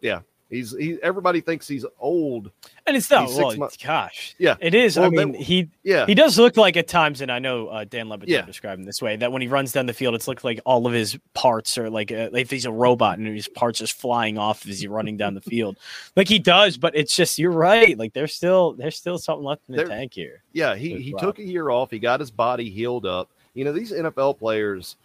[0.00, 0.98] Yeah, he's he.
[1.02, 2.50] Everybody thinks he's old.
[2.86, 3.28] and it's not.
[3.30, 4.56] Well, months- gosh, Yeah.
[4.60, 4.96] it is.
[4.98, 8.08] I mean, he Yeah, he does look like at times, and I know uh, Dan
[8.08, 8.42] Levitt Yeah.
[8.42, 10.86] described him this way that when he runs down the field, it's looked like all
[10.86, 14.38] of his parts are like uh, if he's a robot and his parts just flying
[14.38, 15.76] off as he's running down the field,
[16.14, 16.76] like he does.
[16.76, 17.98] But it's just you're right.
[17.98, 20.42] Like there's still there's still something left in the There- tank here.
[20.52, 20.74] yeah.
[20.76, 21.20] He he job.
[21.20, 21.90] took a year off.
[21.90, 23.30] He got his body healed up.
[23.54, 24.96] You know, these NFL players,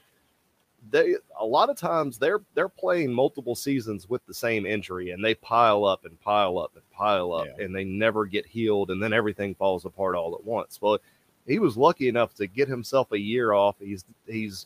[0.89, 5.23] they a lot of times they're they're playing multiple seasons with the same injury and
[5.23, 7.65] they pile up and pile up and pile up Yeah.
[7.65, 10.81] and they never get healed and then everything falls apart all at once.
[10.81, 10.97] Well,
[11.45, 13.75] he was lucky enough to get himself a year off.
[13.79, 14.65] He's he's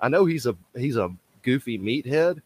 [0.00, 1.10] I know he's a he's a
[1.42, 2.40] goofy meathead,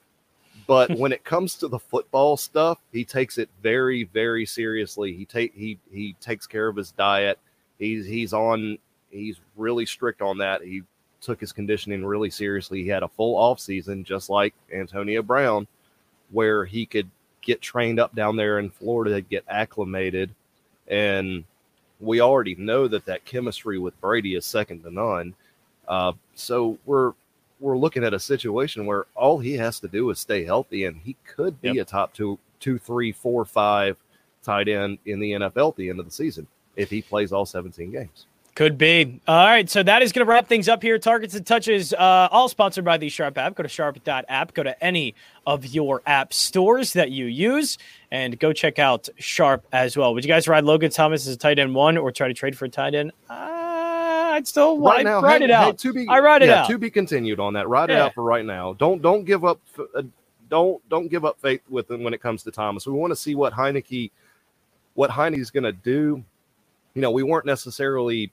[0.67, 5.13] but when it comes to the football stuff, he takes it very very seriously.
[5.13, 7.39] He take he he takes care of his diet.
[7.79, 8.79] He's he's on
[9.11, 10.63] he's really strict on that.
[10.63, 10.83] He
[11.21, 12.83] took his conditioning really seriously.
[12.83, 15.67] He had a full off season, just like Antonio Brown,
[16.31, 17.11] where he could
[17.43, 20.31] get trained up down there in Florida, get acclimated,
[20.89, 21.45] and
[22.01, 25.35] we already know that that chemistry with Brady is second to none.
[25.89, 27.13] Uh, so we're
[27.61, 30.97] we're looking at a situation where all he has to do is stay healthy, and
[30.97, 31.77] he could be Yep.
[31.77, 33.97] a top two, two, three, four, five
[34.43, 37.45] tight end in the NFL at the end of the season if he plays all
[37.45, 38.25] 17 games.
[38.55, 39.21] Could be.
[39.27, 39.71] All right.
[39.71, 40.99] So that is going to wrap things up here.
[40.99, 43.55] Targets and touches, uh, all sponsored by the Sharp app.
[43.55, 44.55] Go to sharp.app.
[44.55, 45.15] Go to any
[45.47, 47.79] of your app stores that you use
[48.11, 50.13] and go check out Sharp as well.
[50.15, 52.59] Would you guys ride Logan Thomas as a tight end one or try to trade
[52.59, 53.13] for a tight end?
[53.31, 53.35] Uh,
[54.33, 55.79] I'd still right I'd now, ride hey- it hey, out.
[55.79, 56.69] to be, I ride it yeah, out.
[56.69, 57.69] To be continued on that.
[57.69, 58.75] Ride it out for right now.
[58.75, 59.61] Don't don't give up.
[59.95, 60.03] Uh,
[60.49, 62.87] don't don't give up faith with him when it comes to Thomas.
[62.87, 64.11] We want to see what Heinicke,
[64.95, 66.23] what Heinicke's going to do.
[66.95, 68.33] You know, we weren't necessarily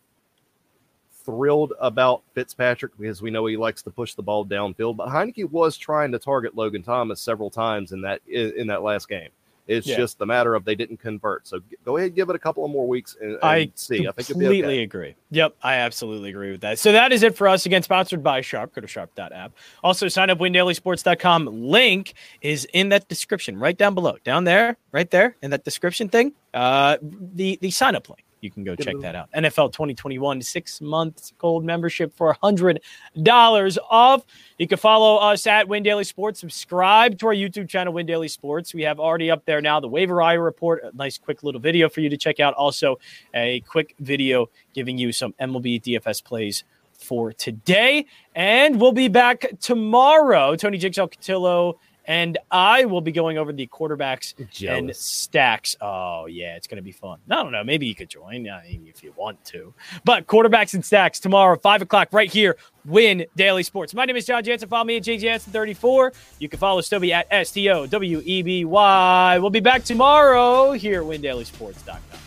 [1.28, 5.50] thrilled about Fitzpatrick because we know he likes to push the ball downfield, but Heinicke
[5.52, 9.28] was trying to target Logan Thomas several times in that in, that last game.
[9.68, 9.98] It's Yeah.
[9.98, 11.46] just the matter of they didn't convert.
[11.46, 14.08] So go ahead, give it a couple of more weeks and, and I see.
[14.08, 14.84] I think completely okay.
[14.84, 15.16] agree.
[15.32, 16.80] Yep, I absolutely agree with that.
[16.80, 17.66] So that is it for us.
[17.66, 18.74] Again, sponsored by Sharp.
[18.74, 19.52] Go to sharp.app.
[19.84, 21.48] Also, sign up windailysports.com.
[21.48, 24.16] Link is in that description right down below.
[24.24, 26.32] Down there, right there in that description thing.
[26.54, 28.24] Uh, the the sign up link.
[28.42, 29.32] You can go Give check a- that out.
[29.32, 32.82] NFL 2021 six months gold membership for hundred
[33.24, 34.26] dollars off.
[34.58, 36.40] You can follow us at Win Daily Sports.
[36.40, 38.74] Subscribe to our YouTube channel, Win Daily Sports.
[38.74, 40.84] We have already up there now the waiver wire report.
[40.84, 42.54] A nice quick little video for you to check out.
[42.54, 43.00] Also,
[43.34, 46.64] a quick video giving you some MLB DFS plays
[46.98, 48.06] for today.
[48.36, 50.56] And we'll be back tomorrow.
[50.56, 51.76] Tony Jigsaw Cotillo
[52.08, 54.34] and I will be going over the quarterbacks
[54.68, 55.76] and stacks.
[55.82, 57.20] Oh, yeah, it's going to be fun.
[57.30, 57.66] I don't know.
[57.66, 59.74] Maybe you could join I mean, if you want to.
[60.06, 62.56] But quarterbacks and stacks tomorrow, 5 o'clock, right here.
[62.86, 63.94] Win Daily Sports.
[63.94, 64.70] My name is Jon Jansen.
[64.70, 66.14] Follow me at JJansen34.
[66.40, 69.40] You can follow Stoweby at S-T-O-W-E-B-Y.
[69.40, 72.27] We'll be back tomorrow here at WinDailySports.com.